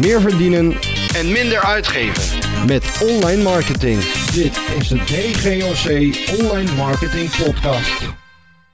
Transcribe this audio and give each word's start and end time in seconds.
meer 0.00 0.20
verdienen 0.20 0.78
en 1.14 1.32
minder 1.32 1.60
uitgeven. 1.60 2.38
met 2.66 2.98
online 3.02 3.42
marketing. 3.42 4.02
Dit 4.32 4.60
is 4.78 4.88
de 4.88 5.04
DGOC 5.04 6.38
Online 6.40 6.74
Marketing 6.74 7.36
Podcast. 7.36 8.02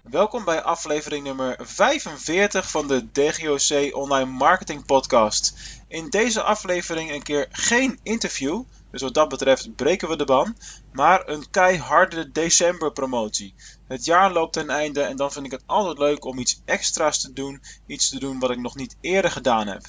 Welkom 0.02 0.44
bij 0.44 0.62
aflevering 0.62 1.24
nummer 1.24 1.56
45 1.62 2.70
van 2.70 2.88
de 2.88 3.06
DGOC 3.12 3.96
Online 3.96 4.30
Marketing 4.30 4.85
Podcast. 4.85 5.54
In 5.88 6.08
deze 6.08 6.42
aflevering 6.42 7.12
een 7.12 7.22
keer 7.22 7.49
geen 7.51 7.99
interview, 8.03 8.63
dus 8.90 9.03
wat 9.03 9.15
dat 9.15 9.29
betreft 9.29 9.74
breken 9.74 10.08
we 10.08 10.17
de 10.17 10.24
ban, 10.24 10.56
maar 10.93 11.29
een 11.29 11.51
keiharde 11.51 12.33
december 12.33 12.93
promotie. 12.93 13.54
Het 13.88 14.04
jaar 14.04 14.33
loopt 14.33 14.53
ten 14.53 14.71
einde 14.71 15.01
en 15.03 15.17
dan 15.17 15.33
vind 15.33 15.47
ik 15.47 15.53
het 15.53 15.63
altijd 15.67 15.99
leuk 15.99 16.24
om 16.24 16.38
iets 16.38 16.61
extra's 16.65 17.20
te 17.20 17.33
doen, 17.33 17.62
iets 17.87 18.09
te 18.09 18.19
doen 18.19 18.38
wat 18.38 18.51
ik 18.51 18.61
nog 18.61 18.77
niet 18.77 18.97
eerder 19.01 19.30
gedaan 19.30 19.66
heb. 19.66 19.83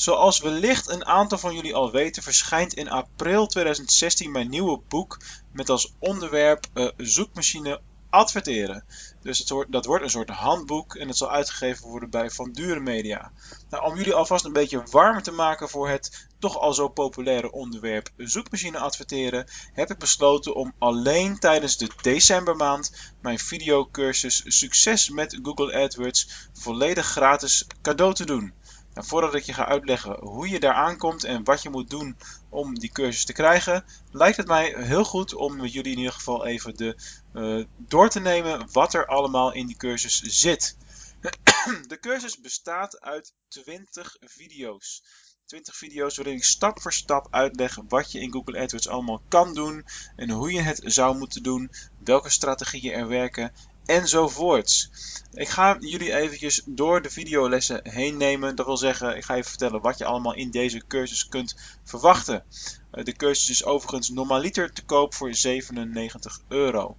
Zoals 0.00 0.40
wellicht 0.40 0.88
een 0.88 1.06
aantal 1.06 1.38
van 1.38 1.54
jullie 1.54 1.74
al 1.74 1.90
weten, 1.90 2.22
verschijnt 2.22 2.74
in 2.74 2.90
april 2.90 3.46
2016 3.46 4.30
mijn 4.30 4.48
nieuwe 4.48 4.80
boek 4.88 5.18
met 5.52 5.68
als 5.68 5.94
onderwerp 5.98 6.66
uh, 6.74 6.88
zoekmachine 6.96 7.80
adverteren. 8.10 8.84
Dus 9.22 9.38
het 9.38 9.66
dat 9.68 9.84
wordt 9.84 10.04
een 10.04 10.10
soort 10.10 10.28
handboek 10.28 10.94
en 10.94 11.08
het 11.08 11.16
zal 11.16 11.30
uitgegeven 11.30 11.88
worden 11.88 12.10
bij 12.10 12.30
Van 12.30 12.52
Duren 12.52 12.82
Media. 12.82 13.32
Nou, 13.70 13.90
om 13.90 13.96
jullie 13.96 14.14
alvast 14.14 14.44
een 14.44 14.52
beetje 14.52 14.82
warm 14.90 15.22
te 15.22 15.32
maken 15.32 15.68
voor 15.68 15.88
het 15.88 16.28
toch 16.38 16.58
al 16.58 16.72
zo 16.72 16.88
populaire 16.88 17.52
onderwerp 17.52 18.08
zoekmachine 18.16 18.78
adverteren, 18.78 19.46
heb 19.72 19.90
ik 19.90 19.98
besloten 19.98 20.54
om 20.54 20.72
alleen 20.78 21.38
tijdens 21.38 21.76
de 21.76 21.90
decembermaand 22.00 23.12
mijn 23.20 23.38
videocursus 23.38 24.42
Succes 24.46 25.08
met 25.08 25.38
Google 25.42 25.82
AdWords 25.82 26.48
volledig 26.52 27.06
gratis 27.06 27.66
cadeau 27.82 28.14
te 28.14 28.26
doen. 28.26 28.52
Voordat 28.94 29.34
ik 29.34 29.42
je 29.42 29.52
ga 29.52 29.66
uitleggen 29.66 30.18
hoe 30.20 30.48
je 30.48 30.60
daar 30.60 30.74
aankomt 30.74 31.24
en 31.24 31.44
wat 31.44 31.62
je 31.62 31.70
moet 31.70 31.90
doen 31.90 32.16
om 32.48 32.78
die 32.78 32.92
cursus 32.92 33.24
te 33.24 33.32
krijgen, 33.32 33.84
lijkt 34.10 34.36
het 34.36 34.46
mij 34.46 34.74
heel 34.76 35.04
goed 35.04 35.34
om 35.34 35.56
met 35.56 35.72
jullie 35.72 35.92
in 35.92 35.98
ieder 35.98 36.12
geval 36.12 36.46
even 36.46 36.76
de, 36.76 36.96
uh, 37.34 37.64
door 37.76 38.08
te 38.08 38.20
nemen 38.20 38.68
wat 38.72 38.94
er 38.94 39.06
allemaal 39.06 39.52
in 39.52 39.66
die 39.66 39.76
cursus 39.76 40.20
zit. 40.20 40.76
De 41.88 41.98
cursus 42.00 42.40
bestaat 42.40 43.00
uit 43.00 43.32
20 43.48 44.16
video's. 44.20 45.02
20 45.46 45.76
video's 45.76 46.16
waarin 46.16 46.36
ik 46.36 46.44
stap 46.44 46.80
voor 46.80 46.92
stap 46.92 47.26
uitleg 47.30 47.78
wat 47.88 48.12
je 48.12 48.20
in 48.20 48.32
Google 48.32 48.58
AdWords 48.58 48.88
allemaal 48.88 49.22
kan 49.28 49.54
doen 49.54 49.86
en 50.16 50.30
hoe 50.30 50.52
je 50.52 50.60
het 50.60 50.80
zou 50.84 51.18
moeten 51.18 51.42
doen, 51.42 51.70
welke 51.98 52.30
strategieën 52.30 52.92
er 52.92 53.08
werken 53.08 53.52
enzovoorts. 53.90 54.90
Ik 55.32 55.48
ga 55.48 55.76
jullie 55.80 56.14
eventjes 56.14 56.62
door 56.64 57.02
de 57.02 57.10
videolessen 57.10 57.80
heen 57.88 58.16
nemen. 58.16 58.56
Dat 58.56 58.66
wil 58.66 58.76
zeggen, 58.76 59.16
ik 59.16 59.24
ga 59.24 59.34
even 59.34 59.48
vertellen 59.48 59.80
wat 59.80 59.98
je 59.98 60.04
allemaal 60.04 60.34
in 60.34 60.50
deze 60.50 60.86
cursus 60.86 61.28
kunt 61.28 61.56
verwachten. 61.84 62.44
Eh, 62.90 63.04
de 63.04 63.12
cursus 63.12 63.48
is 63.48 63.64
overigens 63.64 64.08
normaliter 64.08 64.72
te 64.72 64.84
koop 64.84 65.14
voor 65.14 65.34
97 65.34 66.40
euro. 66.48 66.96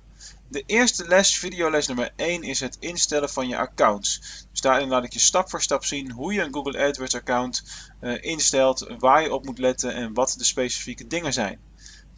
De 0.48 0.64
eerste 0.66 1.08
les, 1.08 1.38
videoles 1.38 1.88
nummer 1.88 2.11
1, 2.16 2.44
is 2.44 2.59
het 2.59 2.78
instellen 2.80 3.30
van 3.30 3.48
je 3.48 3.58
accounts. 3.58 4.22
Dus 4.52 4.61
daarin 4.61 4.88
laat 4.88 5.03
ik 5.03 5.14
je 5.14 5.20
stap 5.20 5.50
voor 5.50 5.61
stap 5.61 5.86
zien 5.86 6.11
hoe 6.11 6.33
je 6.33 6.42
een 6.42 6.53
Google 6.53 6.83
AdWords 6.83 7.16
account 7.16 7.64
uh, 8.02 8.23
instelt, 8.23 8.88
waar 8.98 9.22
je 9.22 9.33
op 9.33 9.45
moet 9.45 9.59
letten 9.59 9.94
en 9.94 10.14
wat 10.14 10.36
de 10.38 10.44
specifieke 10.44 11.08
dingen 11.08 11.33
zijn. 11.33 11.59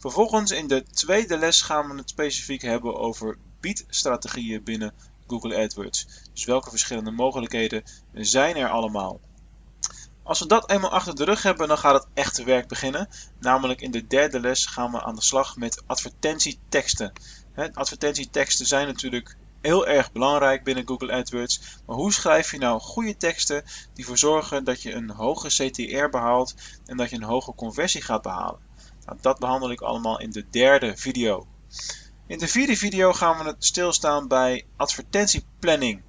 Vervolgens 0.04 0.50
in 0.50 0.66
de 0.66 0.82
tweede 0.82 1.38
les 1.38 1.62
gaan 1.62 1.88
we 1.88 1.96
het 1.96 2.10
specifiek 2.10 2.62
hebben 2.62 2.96
over 2.96 3.38
biedstrategieën 3.60 4.62
binnen 4.62 4.94
Google 5.26 5.56
AdWords. 5.56 6.06
Dus 6.32 6.44
welke 6.44 6.70
verschillende 6.70 7.10
mogelijkheden 7.10 7.84
zijn 8.12 8.56
er 8.56 8.68
allemaal? 8.68 9.20
Als 10.22 10.40
we 10.40 10.46
dat 10.46 10.70
eenmaal 10.70 10.90
achter 10.90 11.14
de 11.14 11.24
rug 11.24 11.42
hebben, 11.42 11.68
dan 11.68 11.78
gaat 11.78 11.94
het 11.94 12.06
echte 12.14 12.44
werk 12.44 12.68
beginnen. 12.68 13.08
Namelijk 13.38 13.80
in 13.80 13.90
de 13.90 14.06
derde 14.06 14.40
les 14.40 14.66
gaan 14.66 14.92
we 14.92 15.02
aan 15.02 15.14
de 15.14 15.22
slag 15.22 15.56
met 15.56 15.82
advertentieteksten. 15.86 17.12
advertentieteksten 17.72 18.66
zijn 18.66 18.86
natuurlijk 18.86 19.36
heel 19.60 19.86
erg 19.86 20.12
belangrijk 20.12 20.64
binnen 20.64 20.86
Google 20.86 21.12
AdWords. 21.12 21.78
Maar 21.86 21.96
hoe 21.96 22.12
schrijf 22.12 22.50
je 22.50 22.58
nou 22.58 22.80
goede 22.80 23.16
teksten 23.16 23.64
die 23.64 24.02
ervoor 24.02 24.18
zorgen 24.18 24.64
dat 24.64 24.82
je 24.82 24.92
een 24.92 25.10
hoge 25.10 25.48
CTR 25.48 26.08
behaalt 26.08 26.54
en 26.86 26.96
dat 26.96 27.10
je 27.10 27.16
een 27.16 27.22
hoge 27.22 27.54
conversie 27.54 28.02
gaat 28.02 28.22
behalen? 28.22 28.63
Nou, 29.04 29.18
dat 29.20 29.38
behandel 29.38 29.70
ik 29.70 29.80
allemaal 29.80 30.20
in 30.20 30.30
de 30.30 30.48
derde 30.50 30.96
video. 30.96 31.46
In 32.26 32.38
de 32.38 32.48
vierde 32.48 32.76
video 32.76 33.12
gaan 33.12 33.38
we 33.38 33.44
het 33.44 33.64
stilstaan 33.64 34.28
bij 34.28 34.66
advertentieplanning. 34.76 36.02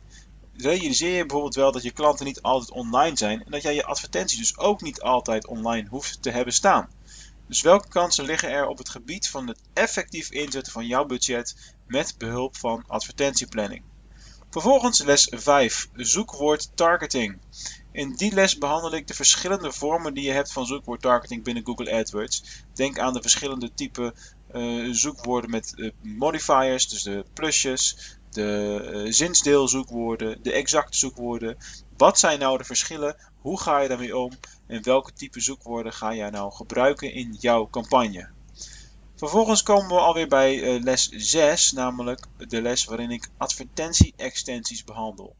Realiseer 0.53 1.15
je 1.15 1.19
bijvoorbeeld 1.19 1.55
wel 1.55 1.71
dat 1.71 1.83
je 1.83 1.91
klanten 1.91 2.25
niet 2.25 2.41
altijd 2.41 2.71
online 2.71 3.17
zijn 3.17 3.43
en 3.43 3.51
dat 3.51 3.61
jij 3.61 3.73
je 3.73 3.85
advertenties 3.85 4.37
dus 4.37 4.57
ook 4.57 4.81
niet 4.81 5.01
altijd 5.01 5.47
online 5.47 5.87
hoeft 5.89 6.21
te 6.21 6.29
hebben 6.29 6.53
staan. 6.53 6.89
Dus 7.47 7.61
welke 7.61 7.87
kansen 7.87 8.25
liggen 8.25 8.49
er 8.49 8.67
op 8.67 8.77
het 8.77 8.89
gebied 8.89 9.29
van 9.29 9.47
het 9.47 9.61
effectief 9.73 10.31
inzetten 10.31 10.71
van 10.73 10.87
jouw 10.87 11.05
budget 11.05 11.75
met 11.87 12.15
behulp 12.17 12.57
van 12.57 12.83
advertentieplanning? 12.87 13.83
Vervolgens 14.49 15.03
les 15.03 15.27
5, 15.31 15.89
zoekwoord 15.93 16.77
targeting. 16.77 17.39
In 17.95 18.15
die 18.15 18.33
les 18.33 18.57
behandel 18.57 18.93
ik 18.93 19.07
de 19.07 19.13
verschillende 19.13 19.71
vormen 19.71 20.13
die 20.13 20.23
je 20.23 20.31
hebt 20.31 20.51
van 20.51 20.65
zoekwoordtargeting 20.65 21.43
binnen 21.43 21.65
Google 21.65 21.91
AdWords. 21.91 22.63
Denk 22.73 22.99
aan 22.99 23.13
de 23.13 23.21
verschillende 23.21 23.73
typen 23.73 24.13
uh, 24.51 24.93
zoekwoorden 24.93 25.49
met 25.49 25.73
uh, 25.75 25.91
modifiers, 26.01 26.87
dus 26.87 27.03
de 27.03 27.25
plusjes, 27.33 28.17
de 28.29 28.81
uh, 28.93 29.11
zinsdeelzoekwoorden, 29.11 30.43
de 30.43 30.51
exacte 30.51 30.97
zoekwoorden. 30.97 31.57
Wat 31.97 32.19
zijn 32.19 32.39
nou 32.39 32.57
de 32.57 32.63
verschillen? 32.63 33.15
Hoe 33.41 33.59
ga 33.59 33.79
je 33.79 33.87
daarmee 33.87 34.17
om? 34.17 34.31
En 34.67 34.83
welke 34.83 35.13
type 35.13 35.39
zoekwoorden 35.39 35.93
ga 35.93 36.13
jij 36.13 36.29
nou 36.29 36.51
gebruiken 36.53 37.13
in 37.13 37.37
jouw 37.39 37.69
campagne? 37.69 38.29
Vervolgens 39.15 39.63
komen 39.63 39.87
we 39.87 39.99
alweer 39.99 40.27
bij 40.27 40.79
les 40.79 41.09
6, 41.09 41.71
namelijk 41.71 42.25
de 42.37 42.61
les 42.61 42.85
waarin 42.85 43.11
ik 43.11 43.29
advertentie-extensies 43.37 44.83
behandel. 44.83 45.35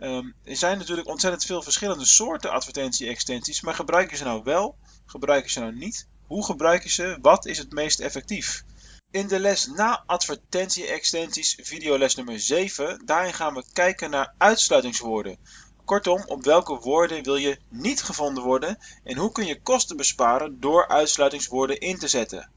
Um, 0.00 0.34
er 0.44 0.56
zijn 0.56 0.78
natuurlijk 0.78 1.08
ontzettend 1.08 1.44
veel 1.44 1.62
verschillende 1.62 2.04
soorten 2.04 2.50
advertentie-extensies, 2.50 3.60
maar 3.60 3.74
gebruik 3.74 4.10
je 4.10 4.16
ze 4.16 4.24
nou 4.24 4.40
wel? 4.44 4.76
Gebruik 5.06 5.44
je 5.44 5.50
ze 5.50 5.60
nou 5.60 5.74
niet? 5.74 6.06
Hoe 6.26 6.44
gebruik 6.44 6.82
je 6.82 6.90
ze? 6.90 7.18
Wat 7.20 7.46
is 7.46 7.58
het 7.58 7.72
meest 7.72 8.00
effectief? 8.00 8.64
In 9.10 9.26
de 9.26 9.40
les 9.40 9.66
na 9.66 10.02
advertentie-extensies, 10.06 11.58
videoles 11.62 12.14
nummer 12.14 12.40
7, 12.40 13.02
daarin 13.04 13.34
gaan 13.34 13.54
we 13.54 13.64
kijken 13.72 14.10
naar 14.10 14.34
uitsluitingswoorden. 14.38 15.38
Kortom, 15.84 16.22
op 16.26 16.44
welke 16.44 16.74
woorden 16.74 17.22
wil 17.22 17.36
je 17.36 17.58
niet 17.68 18.02
gevonden 18.02 18.42
worden 18.42 18.78
en 19.04 19.16
hoe 19.16 19.32
kun 19.32 19.46
je 19.46 19.62
kosten 19.62 19.96
besparen 19.96 20.60
door 20.60 20.88
uitsluitingswoorden 20.88 21.80
in 21.80 21.98
te 21.98 22.08
zetten. 22.08 22.50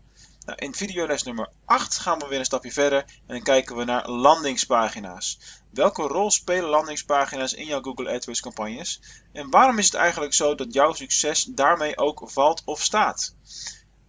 Nou, 0.49 0.61
in 0.61 0.75
videoles 0.75 1.23
nummer 1.23 1.49
8 1.65 1.97
gaan 1.97 2.19
we 2.19 2.27
weer 2.27 2.39
een 2.39 2.45
stapje 2.45 2.71
verder 2.71 2.99
en 2.99 3.21
dan 3.27 3.41
kijken 3.41 3.75
we 3.75 3.83
naar 3.83 4.09
landingspagina's. 4.09 5.39
Welke 5.71 6.01
rol 6.01 6.31
spelen 6.31 6.69
landingspagina's 6.69 7.53
in 7.53 7.65
jouw 7.65 7.81
Google 7.81 8.09
AdWords 8.09 8.41
campagnes? 8.41 9.01
En 9.33 9.49
waarom 9.49 9.77
is 9.77 9.85
het 9.85 9.93
eigenlijk 9.93 10.33
zo 10.33 10.55
dat 10.55 10.73
jouw 10.73 10.93
succes 10.93 11.43
daarmee 11.43 11.97
ook 11.97 12.21
valt 12.25 12.61
of 12.65 12.83
staat? 12.83 13.35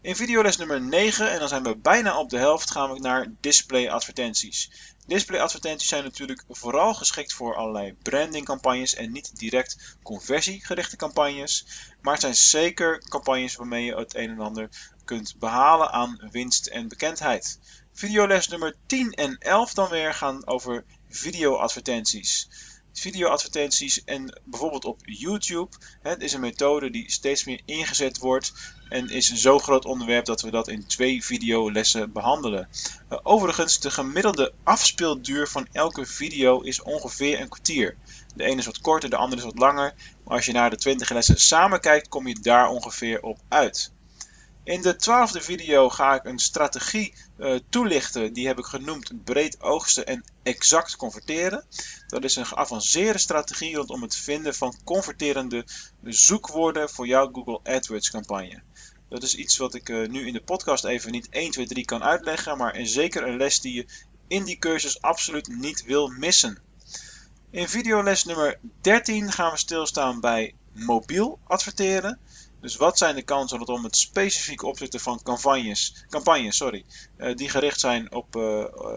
In 0.03 0.17
videoles 0.17 0.56
nummer 0.56 0.81
9, 0.81 1.31
en 1.31 1.39
dan 1.39 1.49
zijn 1.49 1.62
we 1.62 1.77
bijna 1.77 2.19
op 2.19 2.31
de 2.31 2.39
helft, 2.39 2.71
gaan 2.71 2.93
we 2.93 2.99
naar 2.99 3.33
display 3.41 3.89
advertenties. 3.89 4.71
Display 5.07 5.41
advertenties 5.41 5.89
zijn 5.89 6.05
natuurlijk 6.05 6.45
vooral 6.49 6.95
geschikt 6.95 7.33
voor 7.33 7.57
allerlei 7.57 7.95
brandingcampagnes 8.03 8.95
en 8.95 9.12
niet 9.12 9.39
direct 9.39 9.97
conversiegerichte 10.03 10.97
campagnes. 10.97 11.67
Maar 12.01 12.12
het 12.12 12.22
zijn 12.22 12.34
zeker 12.34 12.99
campagnes 13.09 13.57
waarmee 13.57 13.84
je 13.84 13.97
het 13.97 14.15
een 14.15 14.31
en 14.31 14.41
ander 14.41 14.69
kunt 15.10 15.38
behalen 15.38 15.91
aan 15.93 16.28
winst 16.31 16.66
en 16.66 16.88
bekendheid. 16.88 17.59
Videoles 17.93 18.48
nummer 18.48 18.76
10 18.87 19.12
en 19.12 19.38
11 19.38 19.75
dan 19.75 19.88
weer 19.88 20.15
gaan 20.15 20.47
over 20.47 20.84
videoadvertenties. 21.09 22.48
Videoadvertenties 22.93 24.04
en 24.04 24.41
bijvoorbeeld 24.44 24.84
op 24.84 25.00
YouTube. 25.03 25.76
Het 26.03 26.22
is 26.22 26.33
een 26.33 26.41
methode 26.41 26.91
die 26.91 27.10
steeds 27.10 27.45
meer 27.45 27.60
ingezet 27.65 28.18
wordt 28.18 28.53
en 28.89 29.09
is 29.09 29.33
zo 29.33 29.59
groot 29.59 29.84
onderwerp 29.84 30.24
dat 30.24 30.41
we 30.41 30.51
dat 30.51 30.68
in 30.68 30.86
twee 30.86 31.24
videolessen 31.24 32.12
behandelen. 32.12 32.68
Eh, 33.09 33.18
overigens, 33.22 33.80
de 33.80 33.91
gemiddelde 33.91 34.53
afspeelduur 34.62 35.48
van 35.48 35.68
elke 35.72 36.07
video 36.07 36.60
is 36.60 36.83
ongeveer 36.83 37.41
een 37.41 37.48
kwartier. 37.48 37.97
De 38.34 38.45
ene 38.45 38.59
is 38.59 38.66
wat 38.66 38.80
korter, 38.80 39.10
de 39.10 39.16
andere 39.16 39.41
is 39.41 39.47
wat 39.47 39.59
langer. 39.59 39.95
Maar 40.24 40.36
als 40.36 40.47
je 40.47 40.53
naar 40.53 40.71
de 40.71 40.77
20 40.77 41.10
lessen 41.10 41.41
samen 41.41 41.80
kijkt, 41.80 42.09
kom 42.09 42.27
je 42.27 42.41
daar 42.41 42.68
ongeveer 42.68 43.22
op 43.22 43.39
uit. 43.48 43.92
In 44.71 44.83
de 44.83 44.97
twaalfde 44.97 45.41
video 45.41 45.89
ga 45.89 46.15
ik 46.15 46.25
een 46.25 46.39
strategie 46.39 47.15
uh, 47.39 47.59
toelichten. 47.69 48.33
Die 48.33 48.47
heb 48.47 48.59
ik 48.59 48.65
genoemd 48.65 49.25
breed 49.25 49.61
oogsten 49.61 50.07
en 50.07 50.25
exact 50.43 50.97
converteren. 50.97 51.65
Dat 52.07 52.25
is 52.25 52.37
een 52.37 52.47
geavanceerde 52.47 53.19
strategie 53.19 53.77
rondom 53.77 54.03
het 54.03 54.17
vinden 54.17 54.55
van 54.55 54.77
converterende 54.84 55.65
zoekwoorden 56.05 56.91
voor 56.91 57.07
jouw 57.07 57.31
Google 57.33 57.61
AdWords 57.63 58.11
campagne. 58.11 58.63
Dat 59.09 59.22
is 59.22 59.34
iets 59.34 59.57
wat 59.57 59.75
ik 59.75 59.89
uh, 59.89 60.09
nu 60.09 60.27
in 60.27 60.33
de 60.33 60.43
podcast 60.43 60.84
even 60.84 61.13
niet 61.13 61.28
1, 61.28 61.51
2, 61.51 61.67
3 61.67 61.84
kan 61.84 62.03
uitleggen, 62.03 62.57
maar 62.57 62.75
en 62.75 62.87
zeker 62.87 63.28
een 63.28 63.37
les 63.37 63.61
die 63.61 63.75
je 63.75 63.87
in 64.28 64.45
die 64.45 64.59
cursus 64.59 65.03
absoluut 65.03 65.49
niet 65.49 65.84
wil 65.84 66.09
missen. 66.09 66.59
In 67.51 67.69
videoles 67.69 68.25
nummer 68.25 68.59
13 68.81 69.33
gaan 69.33 69.51
we 69.51 69.59
stilstaan 69.59 70.21
bij 70.21 70.55
mobiel 70.72 71.39
adverteren. 71.47 72.19
Dus 72.60 72.77
wat 72.77 72.98
zijn 72.98 73.15
de 73.15 73.22
kansen 73.22 73.59
rondom 73.59 73.84
het 73.84 73.97
specifiek 73.97 74.62
opzetten 74.62 75.01
van 75.01 75.22
campagnes, 75.22 76.04
campagnes 76.09 76.57
sorry, 76.57 76.84
uh, 77.18 77.36
die 77.36 77.48
gericht 77.48 77.80
zijn 77.80 78.12
op 78.12 78.34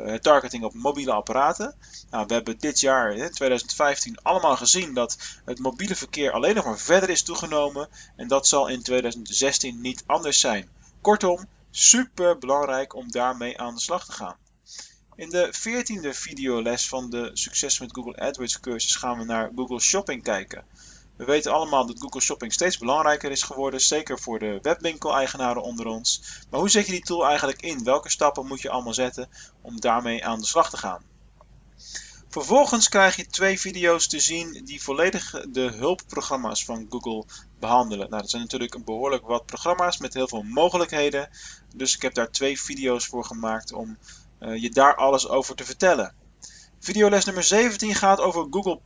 het 0.06 0.24
targeting 0.24 0.63
op 0.63 0.74
mobiele 0.74 1.12
apparaten? 1.12 1.75
Nou, 2.10 2.25
we 2.27 2.33
hebben 2.33 2.57
dit 2.57 2.80
jaar, 2.80 3.15
in 3.15 3.31
2015, 3.31 4.21
allemaal 4.21 4.57
gezien 4.57 4.94
dat 4.94 5.18
het 5.45 5.60
mobiele 5.60 5.95
verkeer 5.95 6.31
alleen 6.31 6.56
nog 6.56 6.65
maar 6.65 6.80
verder 6.80 7.10
is 7.10 7.24
toegenomen. 7.24 7.89
En 8.15 8.27
dat 8.27 8.48
zal 8.48 8.68
in 8.68 8.83
2016 8.83 9.81
niet 9.81 10.04
anders 10.06 10.39
zijn. 10.39 10.69
Kortom, 11.01 11.48
super 11.71 12.38
belangrijk 12.38 12.95
om 12.95 13.12
daarmee 13.12 13.60
aan 13.60 13.75
de 13.75 13.81
slag 13.81 14.06
te 14.06 14.12
gaan. 14.12 14.38
In 15.15 15.30
de 15.30 15.48
veertiende 15.51 16.13
videoles 16.13 16.88
van 16.88 17.10
de 17.10 17.30
Succes 17.33 17.80
met 17.80 17.94
Google 17.94 18.15
AdWords 18.15 18.60
cursus 18.60 18.95
gaan 18.95 19.18
we 19.18 19.24
naar 19.25 19.51
Google 19.56 19.80
Shopping 19.80 20.24
kijken. 20.24 20.65
We 21.24 21.31
weten 21.31 21.52
allemaal 21.52 21.86
dat 21.86 22.00
Google 22.00 22.22
Shopping 22.22 22.54
steeds 22.54 22.78
belangrijker 22.78 23.31
is 23.31 23.44
geworden, 23.44 23.81
zeker 23.81 24.20
voor 24.20 24.40
de 24.40 24.60
webwinkel-eigenaren 24.62 25.62
onder 25.62 25.86
ons. 25.86 26.22
Maar 26.50 26.60
hoe 26.60 26.70
zet 26.70 26.86
je 26.86 26.92
die 26.92 27.04
tool 27.04 27.25
eigenlijk 27.28 27.62
in? 27.62 27.84
Welke 27.84 28.10
stappen 28.10 28.48
moet 28.48 28.62
je 28.62 28.70
allemaal 28.70 28.94
zetten 28.94 29.30
om 29.62 29.80
daarmee 29.80 30.25
aan 30.25 30.40
de 30.40 30.46
slag 30.46 30.70
te 30.70 30.78
gaan? 30.78 31.04
Vervolgens 32.30 32.90
krijg 32.90 33.16
je 33.16 33.28
twee 33.28 33.60
video's 33.60 34.08
te 34.08 34.20
zien 34.20 34.62
die 34.66 34.84
volledig 34.84 35.46
de 35.50 35.72
hulpprogramma's 35.72 36.66
van 36.66 36.86
Google 36.90 37.25
behandelen. 37.60 38.10
Nou, 38.10 38.22
dat 38.22 38.30
zijn 38.30 38.42
natuurlijk 38.42 38.86
behoorlijk 38.86 39.28
wat 39.28 39.46
programma's 39.46 39.98
met 39.98 40.14
heel 40.14 40.28
veel 40.28 40.44
mogelijkheden. 40.44 41.30
Dus 41.75 41.96
ik 41.96 42.02
heb 42.02 42.14
daar 42.14 42.31
twee 42.31 42.62
video's 42.62 43.06
voor 43.06 43.25
gemaakt 43.25 43.74
om 43.74 43.98
uh, 44.40 44.62
je 44.62 44.70
daar 44.70 44.96
alles 44.96 45.28
over 45.28 45.56
te 45.56 45.66
vertellen. 45.66 46.23
Videoles 46.83 47.25
nummer 47.25 47.44
17 47.44 47.95
gaat 47.95 48.19
over 48.19 48.47
Google+. 48.50 48.80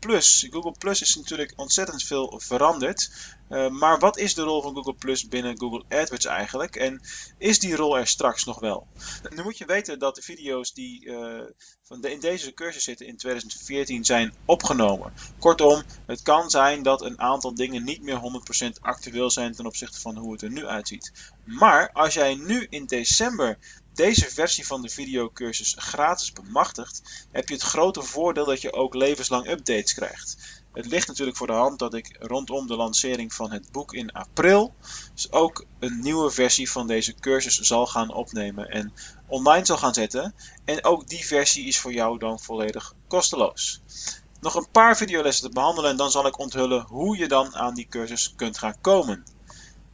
Google 0.49 0.75
Plus 0.79 1.01
is 1.01 1.15
natuurlijk 1.15 1.53
ontzettend 1.55 2.03
veel 2.03 2.39
veranderd. 2.43 3.11
Uh, 3.49 3.69
maar 3.69 3.99
wat 3.99 4.17
is 4.17 4.33
de 4.33 4.41
rol 4.41 4.61
van 4.61 4.75
Google 4.75 4.93
Plus 4.93 5.27
binnen 5.27 5.59
Google 5.59 5.83
AdWords 5.89 6.25
eigenlijk? 6.25 6.75
En 6.75 7.01
is 7.37 7.59
die 7.59 7.75
rol 7.75 7.97
er 7.97 8.07
straks 8.07 8.43
nog 8.43 8.59
wel? 8.59 8.87
Nu 9.29 9.43
moet 9.43 9.57
je 9.57 9.65
weten 9.65 9.99
dat 9.99 10.15
de 10.15 10.21
video's 10.21 10.73
die 10.73 11.05
uh, 11.05 11.41
van 11.83 12.01
de, 12.01 12.11
in 12.11 12.19
deze 12.19 12.53
cursus 12.53 12.83
zitten 12.83 13.07
in 13.07 13.17
2014 13.17 14.05
zijn 14.05 14.33
opgenomen. 14.45 15.13
Kortom, 15.39 15.83
het 16.05 16.21
kan 16.21 16.49
zijn 16.49 16.83
dat 16.83 17.01
een 17.01 17.19
aantal 17.19 17.55
dingen 17.55 17.83
niet 17.83 18.01
meer 18.01 18.19
100% 18.67 18.81
actueel 18.81 19.29
zijn 19.29 19.53
ten 19.53 19.65
opzichte 19.65 19.99
van 19.99 20.17
hoe 20.17 20.31
het 20.31 20.41
er 20.41 20.51
nu 20.51 20.65
uitziet. 20.65 21.33
Maar 21.43 21.91
als 21.91 22.13
jij 22.13 22.35
nu 22.35 22.67
in 22.69 22.85
december 22.85 23.57
deze 23.93 24.29
versie 24.29 24.65
van 24.65 24.81
de 24.81 24.89
videocursus 24.89 25.75
gratis 25.77 26.31
bemachtigt, 26.31 27.27
heb 27.31 27.47
je 27.47 27.53
het 27.53 27.63
grote 27.63 28.01
voordeel 28.01 28.45
dat 28.45 28.61
je 28.61 28.73
ook 28.73 28.93
levenslang 28.93 29.49
updates 29.49 29.93
krijgt. 29.93 30.61
Het 30.73 30.85
ligt 30.85 31.07
natuurlijk 31.07 31.37
voor 31.37 31.47
de 31.47 31.53
hand 31.53 31.79
dat 31.79 31.93
ik 31.93 32.15
rondom 32.19 32.67
de 32.67 32.75
lancering 32.75 33.33
van 33.33 33.51
het 33.51 33.71
boek 33.71 33.93
in 33.93 34.11
april 34.11 34.75
dus 35.13 35.31
ook 35.31 35.65
een 35.79 35.99
nieuwe 35.99 36.31
versie 36.31 36.71
van 36.71 36.87
deze 36.87 37.15
cursus 37.15 37.55
zal 37.55 37.87
gaan 37.87 38.13
opnemen 38.13 38.69
en 38.69 38.93
online 39.27 39.65
zal 39.65 39.77
gaan 39.77 39.93
zetten. 39.93 40.33
En 40.65 40.83
ook 40.83 41.07
die 41.07 41.25
versie 41.25 41.65
is 41.65 41.79
voor 41.79 41.93
jou 41.93 42.17
dan 42.17 42.39
volledig 42.39 42.93
kosteloos. 43.07 43.81
Nog 44.39 44.55
een 44.55 44.71
paar 44.71 44.97
videolessen 44.97 45.47
te 45.47 45.53
behandelen 45.53 45.91
en 45.91 45.97
dan 45.97 46.11
zal 46.11 46.27
ik 46.27 46.39
onthullen 46.39 46.85
hoe 46.87 47.17
je 47.17 47.27
dan 47.27 47.55
aan 47.55 47.73
die 47.73 47.87
cursus 47.89 48.33
kunt 48.35 48.57
gaan 48.57 48.81
komen. 48.81 49.25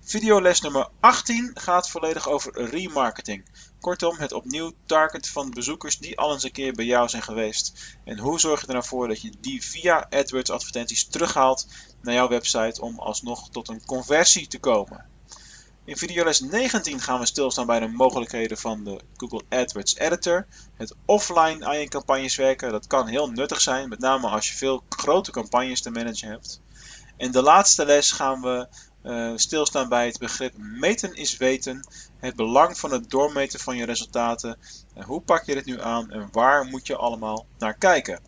Videoles 0.01 0.61
nummer 0.61 0.89
18 0.99 1.51
gaat 1.53 1.89
volledig 1.89 2.29
over 2.29 2.69
remarketing. 2.69 3.45
Kortom, 3.83 4.17
het 4.17 4.31
opnieuw 4.31 4.71
target 4.85 5.29
van 5.29 5.49
bezoekers 5.49 5.97
die 5.97 6.19
al 6.19 6.33
eens 6.33 6.43
een 6.43 6.51
keer 6.51 6.73
bij 6.73 6.85
jou 6.85 7.09
zijn 7.09 7.23
geweest. 7.23 7.95
En 8.03 8.19
hoe 8.19 8.39
zorg 8.39 8.61
je 8.61 8.67
er 8.67 8.73
nou 8.73 8.85
voor 8.85 9.07
dat 9.07 9.21
je 9.21 9.31
die 9.39 9.63
via 9.65 10.07
AdWords 10.09 10.49
advertenties 10.49 11.07
terughaalt 11.07 11.67
naar 12.01 12.13
jouw 12.13 12.27
website 12.27 12.81
om 12.81 12.99
alsnog 12.99 13.49
tot 13.49 13.69
een 13.69 13.85
conversie 13.85 14.47
te 14.47 14.59
komen. 14.59 15.05
In 15.85 15.97
videoles 15.97 16.39
19 16.39 16.99
gaan 16.99 17.19
we 17.19 17.25
stilstaan 17.25 17.65
bij 17.65 17.79
de 17.79 17.87
mogelijkheden 17.87 18.57
van 18.57 18.83
de 18.83 19.01
Google 19.17 19.41
AdWords 19.49 19.95
Editor. 19.95 20.47
Het 20.75 20.95
offline 21.05 21.65
aan 21.65 21.79
je 21.79 21.87
campagnes 21.87 22.35
werken, 22.35 22.71
dat 22.71 22.87
kan 22.87 23.07
heel 23.07 23.29
nuttig 23.29 23.61
zijn, 23.61 23.89
met 23.89 23.99
name 23.99 24.27
als 24.27 24.47
je 24.47 24.55
veel 24.55 24.83
grote 24.89 25.31
campagnes 25.31 25.81
te 25.81 25.91
managen 25.91 26.29
hebt. 26.29 26.61
In 27.17 27.31
de 27.31 27.41
laatste 27.41 27.85
les 27.85 28.11
gaan 28.11 28.41
we 28.41 28.67
uh, 29.03 29.31
stilstaan 29.35 29.89
bij 29.89 30.05
het 30.05 30.19
begrip 30.19 30.53
meten 30.57 31.13
is 31.13 31.37
weten. 31.37 31.87
Het 32.17 32.35
belang 32.35 32.77
van 32.77 32.91
het 32.91 33.09
doormeten 33.09 33.59
van 33.59 33.77
je 33.77 33.85
resultaten. 33.85 34.57
Uh, 34.97 35.03
hoe 35.03 35.21
pak 35.21 35.45
je 35.45 35.53
dit 35.53 35.65
nu 35.65 35.81
aan 35.81 36.11
en 36.11 36.29
waar 36.31 36.65
moet 36.65 36.87
je 36.87 36.95
allemaal 36.95 37.45
naar 37.57 37.73
kijken? 37.73 38.21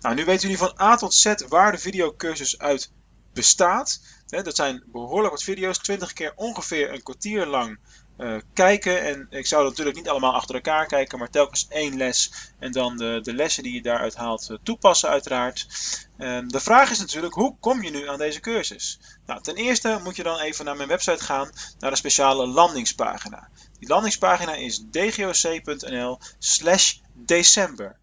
Nou, 0.00 0.14
nu 0.14 0.24
weten 0.24 0.42
jullie 0.42 0.64
van 0.64 0.80
A 0.80 0.96
tot 0.96 1.14
Z 1.14 1.34
waar 1.48 1.72
de 1.72 1.78
videocursus 1.78 2.58
uit 2.58 2.90
bestaat. 3.32 4.00
dat 4.26 4.56
zijn 4.56 4.82
behoorlijk 4.86 5.32
wat 5.32 5.42
video's, 5.42 5.78
20 5.78 6.12
keer 6.12 6.32
ongeveer 6.36 6.92
een 6.92 7.02
kwartier 7.02 7.46
lang 7.46 7.78
uh, 8.18 8.36
kijken. 8.52 9.02
En 9.02 9.26
ik 9.30 9.46
zou 9.46 9.64
natuurlijk 9.64 9.96
niet 9.96 10.08
allemaal 10.08 10.34
achter 10.34 10.54
elkaar 10.54 10.86
kijken, 10.86 11.18
maar 11.18 11.30
telkens 11.30 11.66
één 11.68 11.96
les 11.96 12.32
en 12.58 12.72
dan 12.72 12.96
de, 12.96 13.20
de 13.22 13.34
lessen 13.34 13.62
die 13.62 13.74
je 13.74 13.82
daaruit 13.82 14.14
haalt 14.14 14.50
uh, 14.50 14.56
toepassen 14.62 15.08
uiteraard. 15.08 15.66
Uh, 16.18 16.38
de 16.46 16.60
vraag 16.60 16.90
is 16.90 16.98
natuurlijk, 16.98 17.34
hoe 17.34 17.56
kom 17.60 17.82
je 17.82 17.90
nu 17.90 18.08
aan 18.08 18.18
deze 18.18 18.40
cursus? 18.40 19.00
Nou, 19.26 19.42
ten 19.42 19.54
eerste 19.54 20.00
moet 20.02 20.16
je 20.16 20.22
dan 20.22 20.38
even 20.38 20.64
naar 20.64 20.76
mijn 20.76 20.88
website 20.88 21.24
gaan, 21.24 21.50
naar 21.78 21.90
een 21.90 21.96
speciale 21.96 22.46
landingspagina. 22.46 23.48
Die 23.78 23.88
landingspagina 23.88 24.54
is 24.54 24.84
dgoc.nl 24.90 26.18
slash 26.38 26.94
december. 27.12 27.96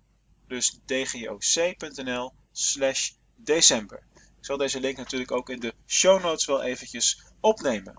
Dus 0.48 0.80
dgoc.nl 0.86 2.34
slash 2.52 3.12
december. 3.36 4.04
Ik 4.16 4.48
zal 4.48 4.58
deze 4.58 4.80
link 4.80 4.98
natuurlijk 4.98 5.32
ook 5.32 5.50
in 5.50 5.60
de 5.60 5.74
show 5.88 6.24
notes 6.24 6.46
wel 6.46 6.62
eventjes 6.62 7.24
opnemen. 7.40 7.96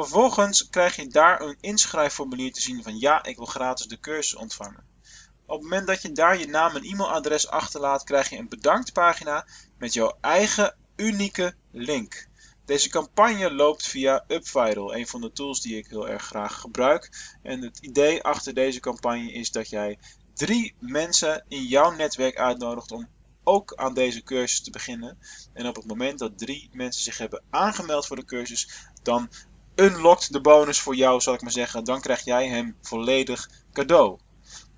Vervolgens 0.00 0.68
krijg 0.68 0.96
je 0.96 1.08
daar 1.08 1.40
een 1.40 1.56
inschrijfformulier 1.60 2.52
te 2.52 2.60
zien 2.60 2.82
van 2.82 2.98
ja, 2.98 3.24
ik 3.24 3.36
wil 3.36 3.46
gratis 3.46 3.86
de 3.86 4.00
cursus 4.00 4.34
ontvangen. 4.34 4.84
Op 5.46 5.54
het 5.54 5.62
moment 5.62 5.86
dat 5.86 6.02
je 6.02 6.12
daar 6.12 6.38
je 6.38 6.46
naam 6.46 6.76
en 6.76 6.82
e-mailadres 6.82 7.48
achterlaat, 7.48 8.04
krijg 8.04 8.30
je 8.30 8.36
een 8.36 8.48
bedanktpagina 8.48 9.46
met 9.78 9.92
jouw 9.92 10.16
eigen 10.20 10.76
unieke 10.96 11.54
link. 11.70 12.28
Deze 12.64 12.88
campagne 12.88 13.52
loopt 13.52 13.86
via 13.86 14.24
UpViral, 14.28 14.94
een 14.94 15.06
van 15.06 15.20
de 15.20 15.32
tools 15.32 15.60
die 15.60 15.76
ik 15.76 15.86
heel 15.86 16.08
erg 16.08 16.22
graag 16.22 16.60
gebruik. 16.60 17.34
En 17.42 17.62
het 17.62 17.78
idee 17.78 18.22
achter 18.22 18.54
deze 18.54 18.80
campagne 18.80 19.32
is 19.32 19.50
dat 19.50 19.68
jij 19.68 19.98
drie 20.34 20.74
mensen 20.78 21.44
in 21.48 21.62
jouw 21.62 21.90
netwerk 21.90 22.38
uitnodigt 22.38 22.92
om 22.92 23.08
ook 23.44 23.74
aan 23.74 23.94
deze 23.94 24.22
cursus 24.22 24.62
te 24.62 24.70
beginnen. 24.70 25.18
En 25.52 25.66
op 25.66 25.76
het 25.76 25.86
moment 25.86 26.18
dat 26.18 26.38
drie 26.38 26.68
mensen 26.72 27.02
zich 27.02 27.18
hebben 27.18 27.42
aangemeld 27.50 28.06
voor 28.06 28.16
de 28.16 28.24
cursus, 28.24 28.88
dan 29.02 29.30
unlockt 29.74 30.32
de 30.32 30.40
bonus 30.40 30.80
voor 30.80 30.94
jou, 30.94 31.20
zal 31.20 31.34
ik 31.34 31.42
maar 31.42 31.50
zeggen. 31.50 31.84
Dan 31.84 32.00
krijg 32.00 32.24
jij 32.24 32.48
hem 32.48 32.76
volledig 32.80 33.50
cadeau. 33.72 34.18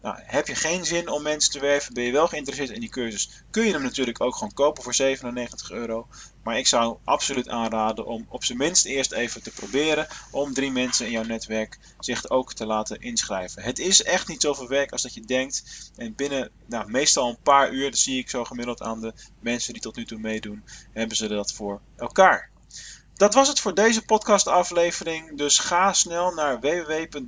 Nou, 0.02 0.16
heb 0.20 0.46
je 0.46 0.54
geen 0.54 0.84
zin 0.84 1.08
om 1.08 1.22
mensen 1.22 1.52
te 1.52 1.60
werven, 1.60 1.94
ben 1.94 2.04
je 2.04 2.12
wel 2.12 2.28
geïnteresseerd 2.28 2.70
in 2.70 2.80
die 2.80 2.88
cursus, 2.88 3.44
kun 3.50 3.64
je 3.64 3.72
hem 3.72 3.82
natuurlijk 3.82 4.20
ook 4.20 4.34
gewoon 4.34 4.54
kopen 4.54 4.82
voor 4.82 4.94
97 4.94 5.70
euro. 5.70 6.06
Maar 6.42 6.58
ik 6.58 6.66
zou 6.66 6.96
absoluut 7.04 7.48
aanraden 7.48 8.06
om 8.06 8.26
op 8.28 8.44
zijn 8.44 8.58
minst 8.58 8.84
eerst 8.84 9.12
even 9.12 9.42
te 9.42 9.50
proberen 9.50 10.06
om 10.30 10.54
drie 10.54 10.72
mensen 10.72 11.06
in 11.06 11.12
jouw 11.12 11.24
netwerk 11.24 11.78
zich 11.98 12.30
ook 12.30 12.54
te 12.54 12.66
laten 12.66 13.00
inschrijven. 13.00 13.62
Het 13.62 13.78
is 13.78 14.02
echt 14.02 14.28
niet 14.28 14.40
zoveel 14.40 14.68
werk 14.68 14.92
als 14.92 15.02
dat 15.02 15.14
je 15.14 15.20
denkt. 15.20 15.90
En 15.96 16.14
binnen 16.14 16.50
nou, 16.66 16.90
meestal 16.90 17.28
een 17.28 17.42
paar 17.42 17.72
uur, 17.72 17.90
dat 17.90 17.98
zie 17.98 18.18
ik 18.18 18.30
zo 18.30 18.44
gemiddeld 18.44 18.82
aan 18.82 19.00
de 19.00 19.14
mensen 19.40 19.72
die 19.72 19.82
tot 19.82 19.96
nu 19.96 20.04
toe 20.04 20.18
meedoen, 20.18 20.64
hebben 20.92 21.16
ze 21.16 21.28
dat 21.28 21.52
voor 21.52 21.80
elkaar. 21.96 22.51
Dat 23.22 23.34
was 23.34 23.48
het 23.48 23.60
voor 23.60 23.74
deze 23.74 24.02
podcastaflevering. 24.04 25.38
Dus 25.38 25.58
ga 25.58 25.92
snel 25.92 26.30
naar 26.30 26.60
www.dgoc.nl 26.60 27.26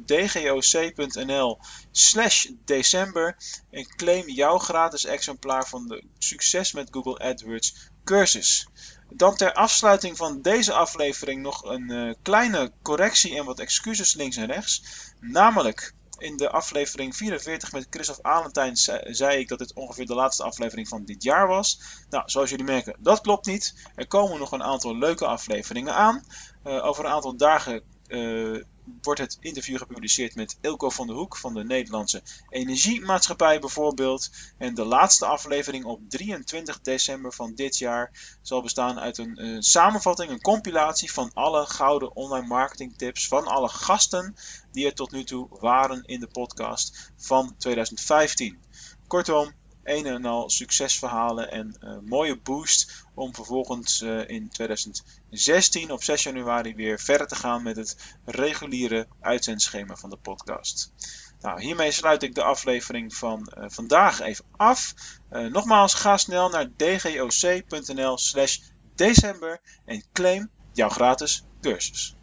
slash 1.90 2.46
december 2.64 3.36
en 3.70 3.96
claim 3.96 4.28
jouw 4.28 4.58
gratis 4.58 5.04
exemplaar 5.04 5.66
van 5.68 5.88
de 5.88 6.04
Succes 6.18 6.72
met 6.72 6.88
Google 6.90 7.18
AdWords 7.18 7.90
cursus. 8.04 8.68
Dan 9.08 9.36
ter 9.36 9.52
afsluiting 9.52 10.16
van 10.16 10.42
deze 10.42 10.72
aflevering 10.72 11.42
nog 11.42 11.64
een 11.64 11.90
uh, 11.90 12.14
kleine 12.22 12.72
correctie 12.82 13.36
en 13.36 13.44
wat 13.44 13.58
excuses 13.60 14.14
links 14.14 14.36
en 14.36 14.46
rechts. 14.46 14.82
Namelijk, 15.20 15.94
in 16.18 16.36
de 16.36 16.50
aflevering 16.50 17.16
44 17.16 17.72
met 17.72 17.86
Christophe 17.90 18.22
Alentijn 18.22 18.76
zei 18.76 19.38
ik 19.38 19.48
dat 19.48 19.58
dit 19.58 19.72
ongeveer 19.72 20.06
de 20.06 20.14
laatste 20.14 20.42
aflevering 20.42 20.88
van 20.88 21.04
dit 21.04 21.22
jaar 21.22 21.46
was. 21.46 21.80
Nou, 22.10 22.22
zoals 22.26 22.50
jullie 22.50 22.64
merken, 22.64 22.96
dat 22.98 23.20
klopt 23.20 23.46
niet. 23.46 23.90
Er 23.94 24.06
komen 24.06 24.38
nog 24.38 24.52
een 24.52 24.62
aantal 24.62 24.98
leuke 24.98 25.26
afleveringen 25.26 25.94
aan. 25.94 26.24
Uh, 26.64 26.84
over 26.84 27.04
een 27.04 27.10
aantal 27.10 27.36
dagen 27.36 27.82
uh, 28.08 28.62
wordt 29.02 29.20
het 29.20 29.36
interview 29.40 29.78
gepubliceerd 29.78 30.34
met 30.34 30.58
Ilko 30.60 30.90
van 30.90 31.06
der 31.06 31.16
Hoek 31.16 31.36
van 31.36 31.54
de 31.54 31.64
Nederlandse 31.64 32.22
Energiemaatschappij 32.48 33.58
bijvoorbeeld. 33.58 34.30
En 34.58 34.74
de 34.74 34.84
laatste 34.84 35.26
aflevering 35.26 35.84
op 35.84 36.00
23 36.08 36.80
december 36.80 37.32
van 37.32 37.54
dit 37.54 37.78
jaar 37.78 38.38
zal 38.42 38.62
bestaan 38.62 39.00
uit 39.00 39.18
een, 39.18 39.44
een 39.44 39.62
samenvatting, 39.62 40.30
een 40.30 40.40
compilatie 40.40 41.12
van 41.12 41.30
alle 41.32 41.66
gouden 41.66 42.16
online 42.16 42.46
marketing 42.46 42.96
tips 42.96 43.28
van 43.28 43.46
alle 43.46 43.68
gasten 43.68 44.36
die 44.72 44.86
er 44.86 44.94
tot 44.94 45.12
nu 45.12 45.24
toe 45.24 45.48
waren 45.60 46.04
in 46.04 46.20
de 46.20 46.28
podcast 46.28 47.12
van 47.16 47.54
2015. 47.58 48.58
Kortom, 49.06 49.52
een 49.84 50.06
en 50.06 50.24
al 50.24 50.50
succesverhalen 50.50 51.50
en 51.50 51.76
uh, 51.80 51.98
mooie 52.04 52.36
boost 52.40 53.03
om 53.14 53.34
vervolgens 53.34 54.00
uh, 54.00 54.28
in 54.28 54.48
2016 54.48 55.90
op 55.90 56.02
6 56.02 56.22
januari 56.22 56.74
weer 56.74 57.00
verder 57.00 57.26
te 57.26 57.34
gaan 57.34 57.62
met 57.62 57.76
het 57.76 57.96
reguliere 58.24 59.06
uitzendschema 59.20 59.96
van 59.96 60.10
de 60.10 60.16
podcast. 60.16 60.92
Nou, 61.40 61.60
hiermee 61.60 61.90
sluit 61.90 62.22
ik 62.22 62.34
de 62.34 62.42
aflevering 62.42 63.14
van 63.14 63.52
uh, 63.58 63.64
vandaag 63.68 64.20
even 64.20 64.44
af. 64.56 64.94
nogmaals, 65.28 65.94
ga 65.94 66.16
snel 66.16 66.48
naar 66.48 66.70
dgoc.nl 66.76 68.18
slash 68.18 68.58
december 68.94 69.60
en 69.84 70.04
claim 70.12 70.50
jouw 70.72 70.88
gratis 70.88 71.44
cursus. 71.60 72.16